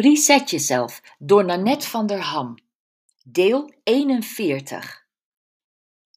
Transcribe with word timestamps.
Reset 0.00 0.50
jezelf 0.50 1.02
door 1.18 1.44
Nanette 1.44 1.88
van 1.88 2.06
der 2.06 2.20
Ham. 2.20 2.54
Deel 3.24 3.72
41. 3.82 5.06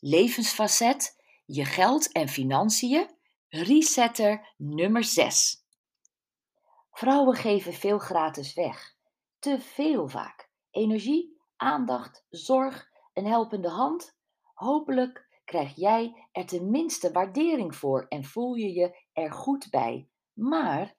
Levensfacet, 0.00 1.16
je 1.46 1.64
geld 1.64 2.12
en 2.12 2.28
financiën. 2.28 3.10
Resetter 3.48 4.54
nummer 4.56 5.04
6. 5.04 5.66
Vrouwen 6.90 7.36
geven 7.36 7.72
veel 7.72 7.98
gratis 7.98 8.54
weg. 8.54 8.96
Te 9.38 9.60
veel 9.60 10.08
vaak. 10.08 10.50
Energie, 10.70 11.40
aandacht, 11.56 12.24
zorg, 12.30 12.90
een 13.12 13.26
helpende 13.26 13.68
hand. 13.68 14.16
Hopelijk 14.54 15.40
krijg 15.44 15.76
jij 15.76 16.28
er 16.32 16.46
tenminste 16.46 17.12
waardering 17.12 17.76
voor 17.76 18.06
en 18.08 18.24
voel 18.24 18.54
je 18.54 18.72
je 18.72 19.04
er 19.12 19.32
goed 19.32 19.70
bij. 19.70 20.08
Maar 20.32 20.98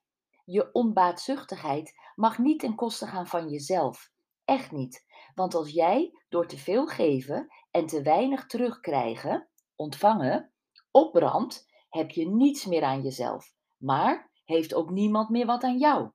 je 0.52 0.72
onbaatzuchtigheid 0.72 1.94
mag 2.14 2.38
niet 2.38 2.60
ten 2.60 2.74
koste 2.74 3.06
gaan 3.06 3.26
van 3.26 3.48
jezelf. 3.48 4.10
Echt 4.44 4.72
niet. 4.72 5.04
Want 5.34 5.54
als 5.54 5.70
jij 5.70 6.18
door 6.28 6.46
te 6.46 6.58
veel 6.58 6.86
geven 6.86 7.46
en 7.70 7.86
te 7.86 8.02
weinig 8.02 8.46
terugkrijgen, 8.46 9.48
ontvangen, 9.76 10.52
opbrandt, 10.90 11.66
heb 11.88 12.10
je 12.10 12.28
niets 12.28 12.66
meer 12.66 12.82
aan 12.82 13.02
jezelf. 13.02 13.54
Maar 13.78 14.30
heeft 14.44 14.74
ook 14.74 14.90
niemand 14.90 15.28
meer 15.28 15.46
wat 15.46 15.62
aan 15.62 15.78
jou. 15.78 16.10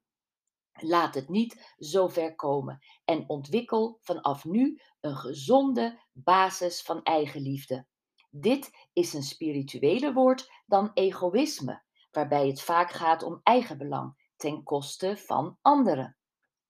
Laat 0.72 1.16
het 1.16 1.30
niet 1.30 1.76
zo 1.78 2.08
ver 2.08 2.36
komen 2.36 2.80
en 3.06 3.30
ontwikkel 3.30 3.98
vanaf 4.02 4.46
nu 4.46 4.82
een 5.00 5.16
gezonde 5.16 6.00
basis 6.12 6.82
van 6.82 7.04
eigenliefde. 7.04 7.86
Dit 8.30 8.88
is 8.94 9.14
een 9.14 9.24
spiritueler 9.24 10.14
woord 10.14 10.52
dan 10.66 10.92
egoïsme, 10.94 11.84
waarbij 12.12 12.48
het 12.48 12.62
vaak 12.62 12.92
gaat 12.92 13.24
om 13.24 13.40
eigenbelang 13.44 14.27
ten 14.38 14.64
koste 14.64 15.18
van 15.18 15.58
anderen. 15.62 16.18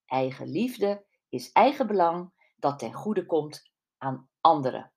Eigenliefde 0.05 1.05
is 1.29 1.51
eigenbelang 1.51 2.33
dat 2.55 2.79
ten 2.79 2.93
goede 2.93 3.25
komt 3.25 3.71
aan 3.97 4.29
anderen. 4.41 4.91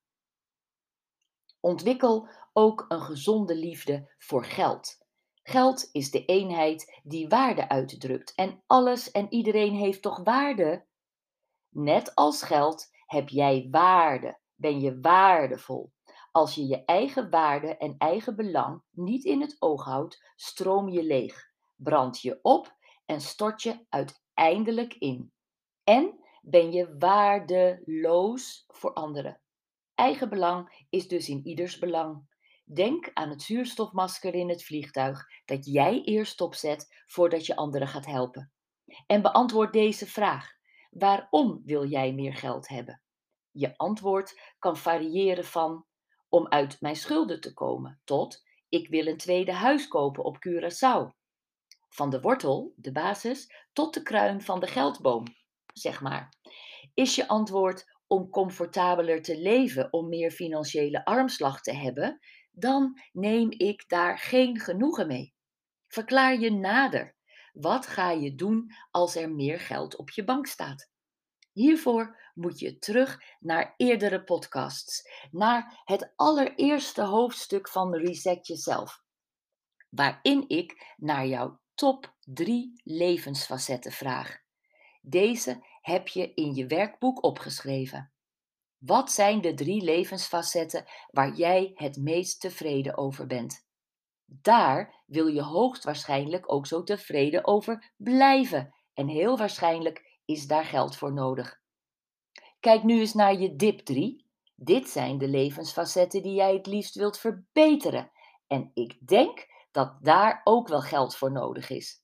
Ontwikkel 1.60 2.28
ook 2.52 2.84
een 2.88 3.00
gezonde 3.00 3.54
liefde 3.54 4.14
voor 4.18 4.44
geld. 4.44 4.98
Geld 5.42 5.88
is 5.92 6.10
de 6.10 6.24
eenheid 6.24 7.00
die 7.02 7.28
waarde 7.28 7.68
uitdrukt 7.68 8.34
en 8.34 8.62
alles 8.66 9.10
en 9.10 9.32
iedereen 9.32 9.74
heeft 9.74 10.02
toch 10.02 10.24
waarde? 10.24 10.86
Net 11.68 12.14
als 12.14 12.42
geld 12.42 12.88
heb 13.06 13.28
jij 13.28 13.68
waarde, 13.70 14.38
ben 14.54 14.80
je 14.80 15.00
waardevol. 15.00 15.92
Als 16.32 16.54
je 16.54 16.66
je 16.66 16.84
eigen 16.84 17.30
waarde 17.30 17.76
en 17.76 17.94
eigen 17.98 18.36
belang 18.36 18.82
niet 18.90 19.24
in 19.24 19.40
het 19.40 19.56
oog 19.58 19.84
houdt, 19.84 20.32
stroom 20.36 20.88
je 20.88 21.02
leeg 21.02 21.49
brand 21.82 22.20
je 22.20 22.38
op 22.42 22.76
en 23.06 23.20
stort 23.20 23.62
je 23.62 23.86
uiteindelijk 23.88 24.94
in. 24.94 25.32
En 25.84 26.18
ben 26.42 26.72
je 26.72 26.96
waardeloos 26.98 28.64
voor 28.66 28.92
anderen. 28.92 29.40
Eigenbelang 29.94 30.86
is 30.90 31.08
dus 31.08 31.28
in 31.28 31.46
ieders 31.46 31.78
belang. 31.78 32.28
Denk 32.64 33.10
aan 33.14 33.30
het 33.30 33.42
zuurstofmasker 33.42 34.34
in 34.34 34.48
het 34.48 34.64
vliegtuig 34.64 35.26
dat 35.44 35.66
jij 35.66 36.02
eerst 36.02 36.40
opzet 36.40 37.02
voordat 37.06 37.46
je 37.46 37.56
anderen 37.56 37.88
gaat 37.88 38.06
helpen. 38.06 38.52
En 39.06 39.22
beantwoord 39.22 39.72
deze 39.72 40.06
vraag: 40.06 40.50
waarom 40.90 41.62
wil 41.64 41.86
jij 41.86 42.12
meer 42.12 42.34
geld 42.34 42.68
hebben? 42.68 43.02
Je 43.50 43.76
antwoord 43.76 44.54
kan 44.58 44.76
variëren 44.76 45.44
van 45.44 45.86
om 46.28 46.48
uit 46.48 46.80
mijn 46.80 46.96
schulden 46.96 47.40
te 47.40 47.52
komen 47.52 48.00
tot 48.04 48.42
ik 48.68 48.88
wil 48.88 49.06
een 49.06 49.16
tweede 49.16 49.52
huis 49.52 49.88
kopen 49.88 50.24
op 50.24 50.36
Curaçao 50.48 51.19
van 51.90 52.10
de 52.10 52.20
wortel, 52.20 52.72
de 52.76 52.92
basis, 52.92 53.52
tot 53.72 53.94
de 53.94 54.02
kruin 54.02 54.42
van 54.42 54.60
de 54.60 54.66
geldboom, 54.66 55.24
zeg 55.72 56.00
maar. 56.00 56.34
Is 56.94 57.14
je 57.14 57.28
antwoord 57.28 57.84
om 58.06 58.30
comfortabeler 58.30 59.22
te 59.22 59.38
leven, 59.38 59.92
om 59.92 60.08
meer 60.08 60.30
financiële 60.30 61.04
armslag 61.04 61.60
te 61.60 61.74
hebben, 61.74 62.18
dan 62.50 63.00
neem 63.12 63.50
ik 63.50 63.88
daar 63.88 64.18
geen 64.18 64.60
genoegen 64.60 65.06
mee. 65.06 65.34
Verklaar 65.86 66.38
je 66.38 66.52
nader. 66.52 67.16
Wat 67.52 67.86
ga 67.86 68.10
je 68.10 68.34
doen 68.34 68.72
als 68.90 69.16
er 69.16 69.30
meer 69.30 69.60
geld 69.60 69.96
op 69.96 70.10
je 70.10 70.24
bank 70.24 70.46
staat? 70.46 70.90
Hiervoor 71.52 72.30
moet 72.34 72.58
je 72.58 72.78
terug 72.78 73.22
naar 73.40 73.74
eerdere 73.76 74.24
podcasts, 74.24 75.02
naar 75.30 75.80
het 75.84 76.12
allereerste 76.16 77.02
hoofdstuk 77.02 77.68
van 77.68 77.94
Reset 77.94 78.46
Jezelf, 78.46 79.02
waarin 79.88 80.44
ik 80.48 80.94
naar 80.96 81.26
jouw 81.26 81.60
top 81.80 82.14
3 82.24 82.80
levensfacetten 82.84 83.92
vraag. 83.92 84.38
Deze 85.02 85.64
heb 85.80 86.08
je 86.08 86.34
in 86.34 86.54
je 86.54 86.66
werkboek 86.66 87.24
opgeschreven. 87.24 88.12
Wat 88.78 89.12
zijn 89.12 89.40
de 89.40 89.54
drie 89.54 89.82
levensfacetten 89.82 90.84
waar 91.10 91.34
jij 91.34 91.72
het 91.74 91.96
meest 91.96 92.40
tevreden 92.40 92.96
over 92.96 93.26
bent? 93.26 93.66
Daar 94.24 95.02
wil 95.06 95.26
je 95.26 95.42
hoogstwaarschijnlijk 95.42 96.52
ook 96.52 96.66
zo 96.66 96.82
tevreden 96.82 97.46
over 97.46 97.92
blijven 97.96 98.74
en 98.94 99.08
heel 99.08 99.36
waarschijnlijk 99.36 100.18
is 100.24 100.46
daar 100.46 100.64
geld 100.64 100.96
voor 100.96 101.12
nodig. 101.12 101.60
Kijk 102.58 102.82
nu 102.82 103.00
eens 103.00 103.14
naar 103.14 103.34
je 103.34 103.56
dip 103.56 103.78
3. 103.78 104.26
Dit 104.54 104.88
zijn 104.88 105.18
de 105.18 105.28
levensfacetten 105.28 106.22
die 106.22 106.34
jij 106.34 106.54
het 106.54 106.66
liefst 106.66 106.94
wilt 106.94 107.18
verbeteren. 107.18 108.10
En 108.46 108.70
ik 108.74 109.06
denk 109.06 109.48
dat 109.70 109.96
daar 110.00 110.40
ook 110.44 110.68
wel 110.68 110.80
geld 110.80 111.16
voor 111.16 111.32
nodig 111.32 111.70
is. 111.70 112.02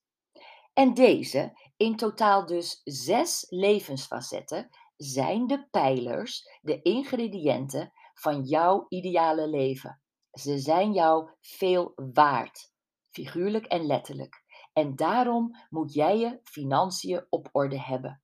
En 0.72 0.94
deze, 0.94 1.58
in 1.76 1.96
totaal 1.96 2.46
dus 2.46 2.80
zes 2.84 3.46
levensfacetten, 3.48 4.68
zijn 4.96 5.46
de 5.46 5.68
pijlers, 5.70 6.58
de 6.60 6.82
ingrediënten 6.82 7.92
van 8.14 8.42
jouw 8.42 8.86
ideale 8.88 9.48
leven. 9.48 10.00
Ze 10.32 10.58
zijn 10.58 10.92
jou 10.92 11.30
veel 11.40 11.92
waard, 12.12 12.72
figuurlijk 13.10 13.66
en 13.66 13.86
letterlijk. 13.86 14.44
En 14.72 14.96
daarom 14.96 15.56
moet 15.68 15.94
jij 15.94 16.18
je 16.18 16.40
financiën 16.42 17.26
op 17.28 17.48
orde 17.52 17.80
hebben. 17.80 18.22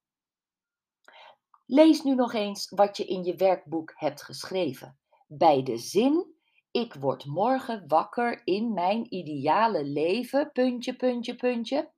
Lees 1.66 2.02
nu 2.02 2.14
nog 2.14 2.32
eens 2.32 2.70
wat 2.70 2.96
je 2.96 3.04
in 3.04 3.24
je 3.24 3.36
werkboek 3.36 3.92
hebt 3.94 4.22
geschreven. 4.22 4.98
Bij 5.26 5.62
de 5.62 5.78
zin 5.78 6.34
ik 6.72 6.94
word 6.94 7.24
morgen 7.24 7.88
wakker 7.88 8.40
in 8.44 8.72
mijn 8.72 9.14
ideale 9.14 9.84
leven, 9.84 10.52
puntje, 10.52 10.96
puntje, 10.96 11.34
puntje. 11.34 11.92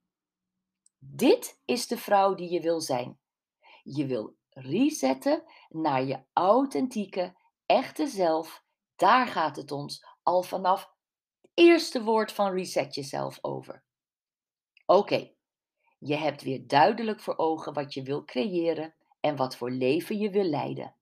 Dit 0.98 1.60
is 1.64 1.86
de 1.86 1.98
vrouw 1.98 2.34
die 2.34 2.50
je 2.50 2.60
wil 2.60 2.80
zijn. 2.80 3.18
Je 3.82 4.06
wil 4.06 4.36
resetten 4.50 5.44
naar 5.68 6.04
je 6.04 6.24
authentieke, 6.32 7.36
echte 7.66 8.06
zelf. 8.06 8.64
Daar 8.96 9.26
gaat 9.26 9.56
het 9.56 9.70
ons 9.72 10.06
al 10.22 10.42
vanaf 10.42 10.80
het 11.40 11.50
eerste 11.54 12.02
woord 12.02 12.32
van 12.32 12.52
reset 12.52 12.94
jezelf 12.94 13.38
over. 13.40 13.84
Oké, 14.86 15.32
je 15.98 16.16
hebt 16.16 16.42
weer 16.42 16.66
duidelijk 16.66 17.20
voor 17.20 17.36
ogen 17.36 17.72
wat 17.72 17.94
je 17.94 18.02
wil 18.02 18.24
creëren 18.24 18.94
en 19.20 19.36
wat 19.36 19.56
voor 19.56 19.70
leven 19.70 20.18
je 20.18 20.30
wil 20.30 20.44
leiden. 20.44 20.96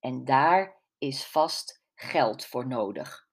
En 0.00 0.24
daar 0.24 0.82
is 0.98 1.24
vast 1.24 1.82
geld 2.00 2.46
voor 2.46 2.66
nodig. 2.66 3.28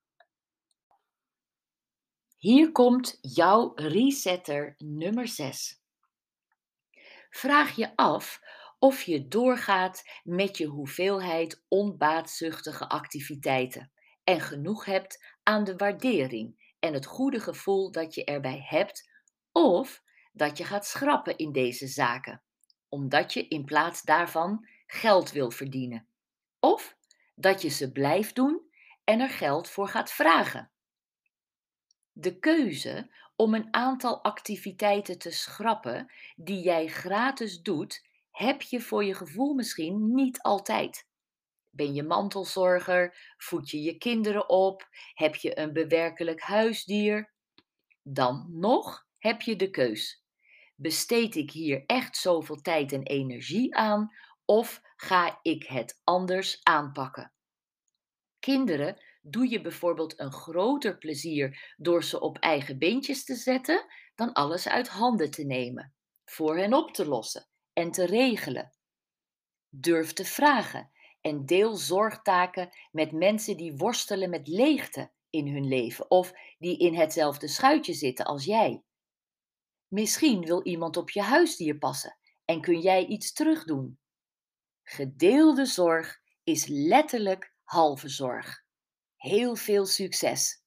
Hier 2.37 2.71
komt 2.71 3.17
jouw 3.21 3.71
resetter 3.75 4.75
nummer 4.77 5.27
6. 5.27 5.81
Vraag 7.29 7.75
je 7.75 7.95
af 7.95 8.41
of 8.79 9.01
je 9.01 9.27
doorgaat 9.27 10.03
met 10.23 10.57
je 10.57 10.65
hoeveelheid 10.65 11.63
onbaatzuchtige 11.67 12.89
activiteiten 12.89 13.91
en 14.23 14.41
genoeg 14.41 14.85
hebt 14.85 15.25
aan 15.43 15.63
de 15.63 15.75
waardering 15.75 16.73
en 16.79 16.93
het 16.93 17.05
goede 17.05 17.39
gevoel 17.39 17.91
dat 17.91 18.15
je 18.15 18.23
erbij 18.23 18.61
hebt, 18.65 19.09
of 19.51 20.03
dat 20.33 20.57
je 20.57 20.63
gaat 20.63 20.85
schrappen 20.85 21.37
in 21.37 21.51
deze 21.51 21.87
zaken, 21.87 22.43
omdat 22.89 23.33
je 23.33 23.47
in 23.47 23.65
plaats 23.65 24.01
daarvan 24.01 24.67
geld 24.85 25.31
wil 25.31 25.51
verdienen, 25.51 26.07
of 26.59 26.97
dat 27.35 27.61
je 27.61 27.69
ze 27.69 27.91
blijft 27.91 28.35
doen 28.35 28.64
en 29.05 29.19
er 29.19 29.29
geld 29.29 29.69
voor 29.69 29.87
gaat 29.87 30.11
vragen. 30.11 30.71
De 32.11 32.39
keuze 32.39 33.09
om 33.35 33.53
een 33.53 33.73
aantal 33.73 34.23
activiteiten 34.23 35.17
te 35.17 35.31
schrappen 35.31 36.11
die 36.35 36.63
jij 36.63 36.87
gratis 36.87 37.61
doet, 37.61 38.07
heb 38.31 38.61
je 38.61 38.81
voor 38.81 39.03
je 39.03 39.13
gevoel 39.13 39.53
misschien 39.53 40.13
niet 40.13 40.41
altijd. 40.41 41.07
Ben 41.69 41.93
je 41.93 42.03
mantelzorger? 42.03 43.33
Voed 43.37 43.69
je 43.69 43.81
je 43.81 43.97
kinderen 43.97 44.49
op? 44.49 44.87
Heb 45.13 45.35
je 45.35 45.59
een 45.59 45.73
bewerkelijk 45.73 46.41
huisdier? 46.41 47.33
Dan 48.03 48.47
nog 48.49 49.07
heb 49.17 49.41
je 49.41 49.55
de 49.55 49.69
keus. 49.69 50.23
Besteed 50.75 51.35
ik 51.35 51.51
hier 51.51 51.83
echt 51.85 52.17
zoveel 52.17 52.61
tijd 52.61 52.91
en 52.91 53.03
energie 53.03 53.75
aan 53.75 54.13
of 54.45 54.81
ga 54.95 55.39
ik 55.41 55.63
het 55.63 56.01
anders 56.03 56.63
aanpakken? 56.63 57.34
Kinderen 58.45 59.01
doe 59.21 59.49
je 59.49 59.61
bijvoorbeeld 59.61 60.19
een 60.19 60.31
groter 60.31 60.97
plezier 60.97 61.73
door 61.77 62.03
ze 62.03 62.19
op 62.19 62.37
eigen 62.37 62.77
beentjes 62.77 63.23
te 63.23 63.35
zetten 63.35 63.85
dan 64.15 64.33
alles 64.33 64.67
uit 64.67 64.87
handen 64.87 65.31
te 65.31 65.43
nemen, 65.43 65.93
voor 66.25 66.57
hen 66.57 66.73
op 66.73 66.91
te 66.93 67.07
lossen 67.07 67.47
en 67.73 67.91
te 67.91 68.05
regelen. 68.05 68.71
Durf 69.69 70.13
te 70.13 70.25
vragen 70.25 70.91
en 71.21 71.45
deel 71.45 71.75
zorgtaken 71.75 72.69
met 72.91 73.11
mensen 73.11 73.57
die 73.57 73.75
worstelen 73.75 74.29
met 74.29 74.47
leegte 74.47 75.11
in 75.29 75.47
hun 75.47 75.67
leven 75.67 76.11
of 76.11 76.33
die 76.57 76.77
in 76.77 76.95
hetzelfde 76.95 77.47
schuitje 77.47 77.93
zitten 77.93 78.25
als 78.25 78.45
jij. 78.45 78.83
Misschien 79.87 80.45
wil 80.45 80.63
iemand 80.63 80.97
op 80.97 81.09
je 81.09 81.21
huisdier 81.21 81.77
passen 81.77 82.17
en 82.45 82.61
kun 82.61 82.79
jij 82.79 83.05
iets 83.05 83.33
terugdoen. 83.33 83.99
Gedeelde 84.83 85.65
zorg 85.65 86.21
is 86.43 86.65
letterlijk 86.67 87.53
halve 87.65 88.09
zorg. 88.09 88.63
Heel 89.15 89.55
veel 89.55 89.85
succes! 89.85 90.63